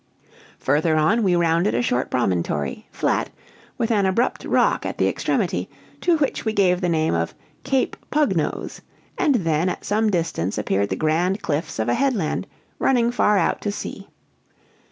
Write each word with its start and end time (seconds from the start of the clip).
Further 0.57 0.95
on 0.97 1.21
we 1.21 1.35
rounded 1.35 1.75
a 1.75 1.83
short 1.83 2.09
promontory, 2.09 2.87
flat, 2.91 3.29
with 3.77 3.91
an 3.91 4.07
abrupt 4.07 4.43
rock 4.45 4.83
at 4.83 4.97
the 4.97 5.07
extremity, 5.07 5.69
to 5.99 6.17
which 6.17 6.43
we 6.43 6.53
gave 6.53 6.81
the 6.81 6.89
name 6.89 7.13
of 7.13 7.35
Cape 7.63 7.95
Pug 8.09 8.35
Nose; 8.35 8.81
and 9.15 9.35
then, 9.35 9.69
at 9.69 9.85
some 9.85 10.09
distance, 10.09 10.57
appeared 10.57 10.89
the 10.89 10.95
grand 10.95 11.43
cliffs 11.43 11.77
of 11.77 11.87
a 11.87 11.93
headland 11.93 12.47
running 12.79 13.11
far 13.11 13.37
out 13.37 13.61
to 13.61 13.71
sea. 13.71 14.07